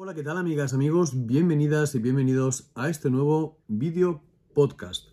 [0.00, 1.26] Hola, ¿qué tal amigas, amigos?
[1.26, 4.22] Bienvenidas y bienvenidos a este nuevo vídeo
[4.54, 5.08] podcast.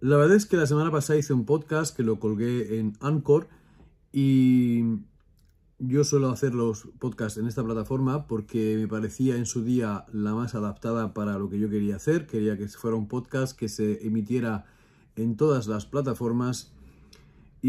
[0.00, 3.46] La verdad es que la semana pasada hice un podcast que lo colgué en Anchor
[4.10, 4.82] y
[5.78, 10.34] yo suelo hacer los podcasts en esta plataforma porque me parecía en su día la
[10.34, 12.26] más adaptada para lo que yo quería hacer.
[12.26, 14.66] Quería que fuera un podcast que se emitiera
[15.14, 16.72] en todas las plataformas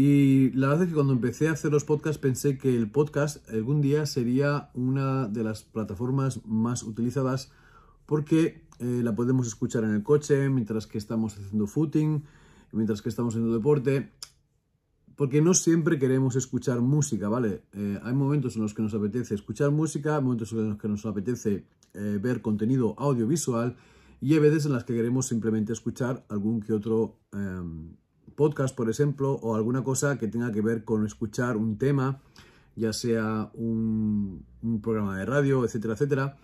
[0.00, 3.38] y la verdad es que cuando empecé a hacer los podcasts pensé que el podcast
[3.50, 7.50] algún día sería una de las plataformas más utilizadas
[8.06, 12.22] porque eh, la podemos escuchar en el coche mientras que estamos haciendo footing,
[12.70, 14.12] mientras que estamos haciendo deporte.
[15.16, 17.64] Porque no siempre queremos escuchar música, ¿vale?
[17.72, 21.04] Eh, hay momentos en los que nos apetece escuchar música, momentos en los que nos
[21.06, 23.74] apetece eh, ver contenido audiovisual
[24.20, 27.96] y hay veces en las que queremos simplemente escuchar algún que otro em,
[28.38, 32.20] podcast, por ejemplo, o alguna cosa que tenga que ver con escuchar un tema,
[32.76, 34.46] ya sea un,
[34.80, 36.36] programa de radio, etcétera, etcétera.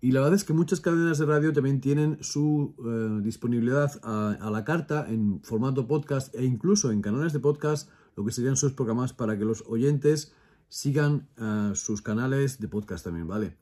[0.00, 4.50] Y la verdad es que muchas cadenas de radio también tienen su eh, disponibilidad a,
[4.50, 8.72] la carta en formato podcast e incluso en canales de podcast, lo que serían sus
[8.72, 10.32] programas para que los oyentes
[10.68, 13.61] sigan eh, sus canales de podcast también, ¿vale?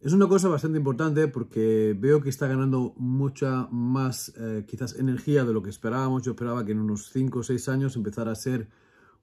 [0.00, 5.44] Es una cosa bastante importante porque veo que está ganando mucha más eh, quizás energía
[5.44, 6.22] de lo que esperábamos.
[6.22, 8.70] Yo esperaba que en unos 5 o 6 años empezara a ser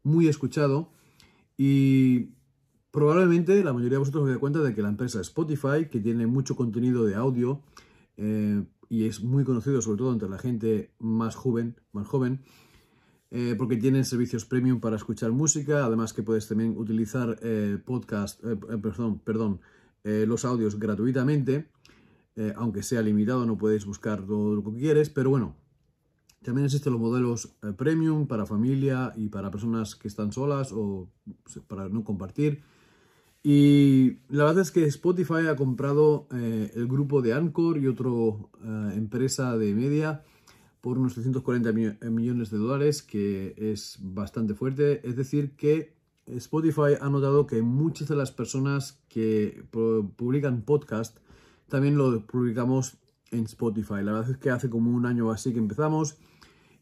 [0.04, 0.92] muy escuchado
[1.58, 2.34] y
[2.92, 6.28] probablemente la mayoría de vosotros os dé cuenta de que la empresa Spotify, que tiene
[6.28, 7.64] mucho contenido de audio
[8.18, 12.44] eh, y es muy conocido sobre todo entre la gente más joven, más joven
[13.32, 17.40] eh, porque tienen servicios premium para escuchar música, además que puedes también utilizar
[17.84, 19.60] podcast, perdón, perdón,
[20.08, 21.68] eh, los audios gratuitamente,
[22.38, 25.58] eh, aunque sea limitado, no puedes buscar todo lo que quieres, pero bueno,
[26.44, 31.10] también existen los modelos eh, premium para familia y para personas que están solas o
[31.68, 32.62] para no compartir.
[33.44, 38.10] Y la verdad es que Spotify ha comprado el grupo de Anchor y otra
[38.94, 40.24] empresa de media
[40.82, 41.72] por unos 340
[42.10, 45.08] millones de dólares, que es bastante fuerte.
[45.08, 45.97] Es decir, que
[46.28, 51.18] Spotify ha notado que muchas de las personas que publican podcast
[51.70, 52.98] también lo publicamos
[53.32, 54.04] en Spotify.
[54.04, 56.18] La verdad es que hace como un año o así que empezamos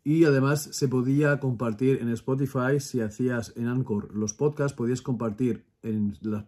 [0.04, 5.66] y además se podía compartir en Spotify si hacías en Anchor los podcasts, podías compartir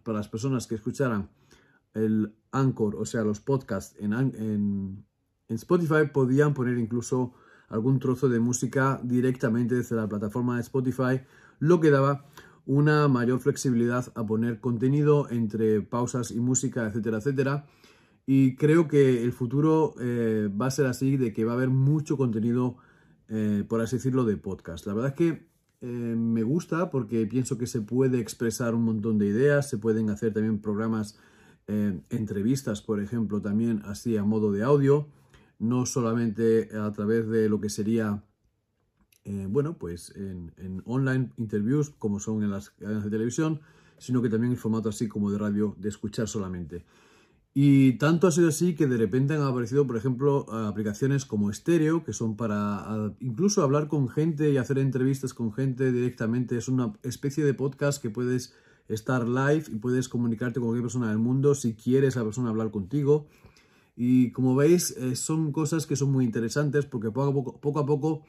[0.04, 1.28] para las personas que escucharan
[1.94, 5.04] el Anchor, o sea, los podcasts en, en
[5.48, 7.34] Spotify, podían poner incluso
[7.68, 11.20] algún trozo de música directamente desde la plataforma de Spotify,
[11.58, 12.26] lo que daba
[12.68, 17.66] una mayor flexibilidad a poner contenido entre pausas y música, etcétera, etcétera.
[18.26, 21.70] Y creo que el futuro eh, va a ser así, de que va a haber
[21.70, 22.76] mucho contenido,
[23.28, 24.86] eh, por así decirlo, de podcast.
[24.86, 25.48] La verdad es que
[25.80, 30.10] eh, me gusta porque pienso que se puede expresar un montón de ideas, se pueden
[30.10, 31.18] hacer también programas,
[32.08, 35.06] entrevistas, por ejemplo, también así a modo de audio,
[35.58, 38.24] no solamente a través de lo que sería
[39.28, 43.60] eh, bueno, pues en, online interviews, como son en las cadenas de televisión,
[43.98, 46.86] sino que también en formato así como de radio, de escuchar solamente.
[47.52, 52.04] Y tanto ha sido así que de repente han aparecido, por ejemplo, aplicaciones como Stereo,
[52.04, 56.56] que son para incluso hablar con gente y hacer entrevistas con gente directamente.
[56.56, 58.54] Es una especie de podcast que puedes
[58.88, 62.70] estar live y puedes comunicarte con cualquier persona del mundo si quieres la persona hablar
[62.70, 63.26] contigo.
[63.94, 67.80] Y como veis, eh, son cosas que son muy interesantes porque poco a poco, poco,
[67.80, 68.22] a poco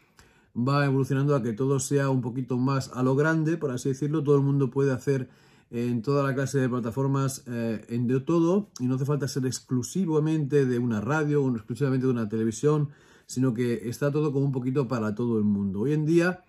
[0.56, 4.24] va evolucionando a que todo sea un poquito más a lo grande, por así decirlo.
[4.24, 5.30] Todo el mundo puede hacer
[5.72, 9.46] en toda la clase de plataformas eh, en de todo y no hace falta ser
[9.46, 12.90] exclusivamente de una radio o exclusivamente de una televisión,
[13.28, 15.82] sino que está todo como un poquito para todo el mundo.
[15.82, 16.44] Hoy en día,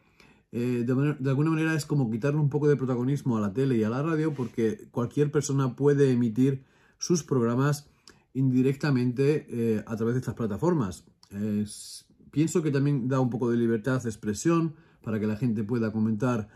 [0.53, 3.85] eh, de, alguna manera es como quitarle un poco de protagonismo a la tele y
[3.85, 6.65] a la radio porque cualquier persona puede emitir
[6.99, 7.89] sus programas
[8.33, 11.05] indirectamente eh, a través de estas plataformas.
[11.31, 15.65] Es, pienso que también da un poco de libertad de expresión para que la gente
[15.65, 16.49] pueda comentar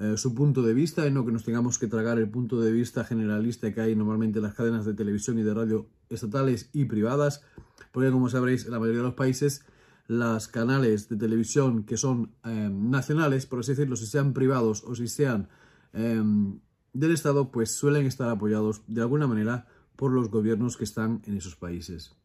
[0.00, 2.72] eh, su punto de vista y no que nos tengamos que tragar el punto de
[2.72, 6.86] vista generalista que hay normalmente en las cadenas de televisión y de radio estatales y
[6.86, 7.42] privadas,
[7.92, 9.64] porque como sabréis, en la mayoría de los países
[10.06, 14.94] las canales de televisión que son eh, nacionales, por así decirlo, si sean privados o
[14.94, 15.48] si sean
[15.92, 16.22] eh,
[16.92, 19.66] del Estado, pues suelen estar apoyados de alguna manera
[19.96, 22.16] por los gobiernos que están en esos países.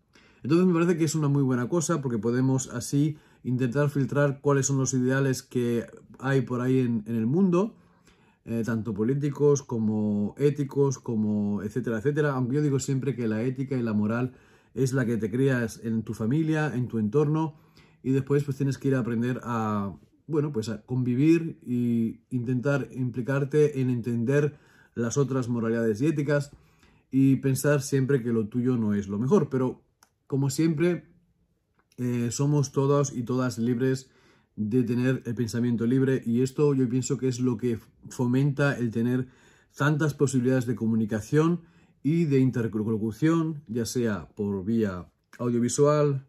[0.43, 4.67] Entonces me parece que es una muy buena cosa porque podemos así intentar filtrar cuáles
[4.67, 5.85] son los ideales que
[6.19, 7.75] hay por ahí en, el mundo,
[8.45, 12.33] eh, tanto políticos como éticos, como etcétera, etcétera.
[12.33, 14.33] Aunque yo digo siempre que la ética y la moral
[14.73, 17.55] es la que te creas en tu familia, en tu entorno,
[18.03, 19.93] y después pues tienes que ir a aprender a,
[20.27, 24.57] bueno, pues a convivir e intentar implicarte en entender
[24.95, 26.51] las otras moralidades y éticas
[27.11, 29.49] y pensar siempre que lo tuyo no es lo mejor.
[29.49, 29.81] Pero
[30.29, 31.07] como siempre,
[31.97, 34.11] eh, somos todos y todas libres
[34.55, 37.79] de tener el pensamiento libre y esto yo pienso que es lo que
[38.09, 39.27] fomenta el tener
[39.75, 41.61] tantas posibilidades de comunicación
[42.03, 45.09] y de interlocución, ya sea por vía
[45.39, 46.27] audiovisual,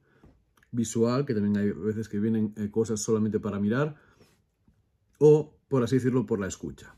[0.73, 3.97] visual, que también hay veces que vienen eh, cosas solamente para mirar,
[5.19, 6.95] o por así decirlo, por la escucha.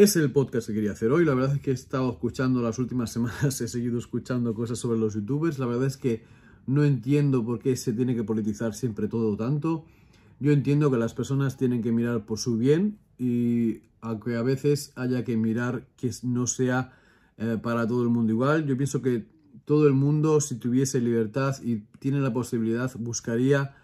[0.00, 1.26] Es el podcast que quería hacer hoy.
[1.26, 4.98] La verdad es que he estado escuchando las últimas semanas, he seguido escuchando cosas sobre
[4.98, 5.58] los youtubers.
[5.58, 6.24] La verdad es que
[6.66, 9.84] no entiendo por qué se tiene que politizar siempre todo tanto.
[10.38, 14.94] Yo entiendo que las personas tienen que mirar por su bien y aunque a veces
[14.96, 16.94] haya que mirar que no sea
[17.36, 19.26] eh, para todo el mundo igual, yo pienso que
[19.66, 23.74] todo el mundo, si tuviese libertad y tiene la posibilidad, buscaría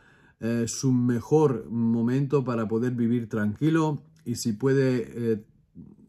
[0.41, 5.45] eh, su mejor momento para poder vivir tranquilo y si puede eh,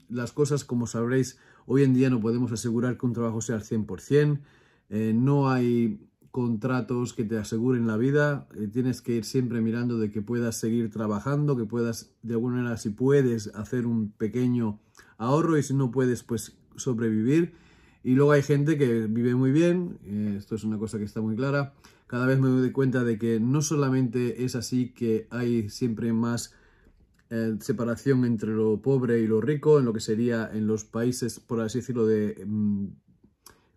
[0.10, 3.64] las cosas, como sabréis, hoy en día no podemos asegurar que un trabajo sea al
[3.64, 4.40] 100%,
[5.14, 6.00] no hay
[6.38, 10.56] contratos que te aseguren la vida, eh, tienes que ir siempre mirando de que puedas
[10.56, 14.80] seguir trabajando, que puedas, de alguna manera, si puedes, hacer un pequeño
[15.18, 17.54] ahorro y si no puedes, pues sobrevivir.
[18.04, 21.22] Y luego hay gente que vive muy bien, eh, esto es una cosa que está
[21.22, 21.74] muy clara.
[22.06, 26.54] Cada vez me doy cuenta de que no solamente es así que hay siempre más
[27.30, 31.40] eh, separación entre lo pobre y lo rico, en lo que sería en los países,
[31.40, 32.88] por así decirlo, de, mm,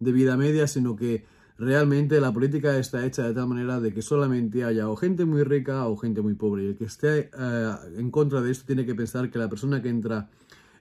[0.00, 1.24] de vida media, sino que
[1.60, 5.42] realmente la política está hecha de tal manera de que solamente haya o gente muy
[5.42, 6.64] rica o gente muy pobre.
[6.64, 9.82] Y el que esté eh, en contra de esto tiene que pensar que la persona
[9.82, 10.30] que entra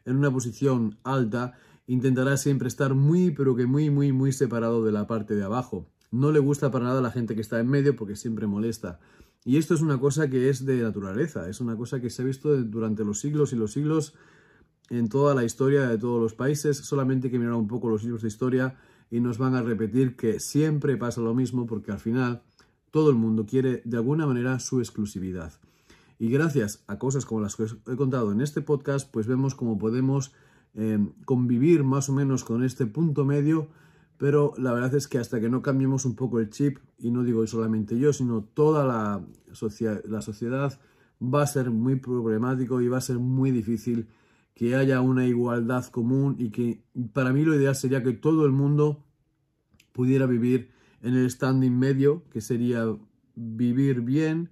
[0.06, 1.54] en una posición alta
[1.88, 5.88] intentará siempre estar muy, pero que muy, muy, muy separado de la parte de abajo.
[6.12, 9.00] No le gusta para nada la gente que está en medio porque siempre molesta.
[9.50, 12.26] Y esto es una cosa que es de naturaleza, es una cosa que se ha
[12.26, 14.14] visto durante los siglos y los siglos
[14.92, 16.78] en toda la historia de todos los países.
[16.78, 18.78] Solamente hay que mirar un poco los libros de historia
[19.10, 22.44] y nos van a repetir que siempre pasa lo mismo porque al final
[22.92, 25.52] todo el mundo quiere de alguna manera su exclusividad.
[26.20, 29.56] Y gracias a cosas como las que os he contado en este podcast, pues vemos
[29.56, 30.32] cómo podemos
[30.76, 33.68] eh, convivir más o menos con este punto medio,
[34.20, 37.24] pero la verdad es que hasta que no cambiemos un poco el chip, y no
[37.24, 39.26] digo solamente yo, sino toda la,
[40.04, 40.80] la sociedad,
[41.24, 44.08] va a ser muy problemático y va a ser muy difícil
[44.54, 46.84] que haya una igualdad común y que
[47.14, 49.06] para mí lo ideal sería que todo el mundo
[49.94, 50.70] pudiera vivir
[51.02, 52.94] en el standing medio, que sería
[53.36, 54.50] vivir bien,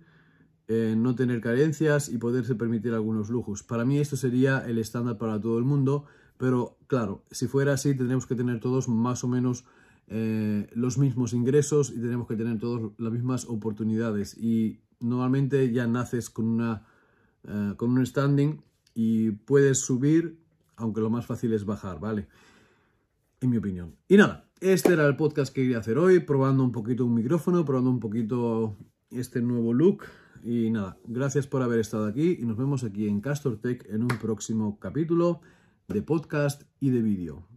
[0.70, 3.64] eh, no tener carencias y poderse permitir algunos lujos.
[3.64, 6.06] Para mí esto sería el estándar para todo el mundo,
[6.38, 9.66] pero claro, si fuera así tendríamos que tener todos más o menos
[10.08, 15.86] eh, los mismos ingresos y tenemos que tener todos las mismas oportunidades y normalmente ya
[15.86, 16.86] naces con, una,
[17.44, 18.62] eh, con un standing
[18.94, 20.40] y puedes subir,
[20.76, 22.28] aunque lo más fácil es bajar, ¿vale?
[23.42, 23.96] En mi opinión.
[24.08, 27.66] Y nada, este era el podcast que quería hacer hoy, probando un poquito un micrófono,
[27.66, 28.76] probando un poquito
[29.12, 30.06] este nuevo look.
[30.44, 34.04] Y nada, gracias por haber estado aquí y nos vemos aquí en Castor Tech en
[34.04, 35.42] un próximo capítulo
[35.88, 37.48] de podcast y de vídeo.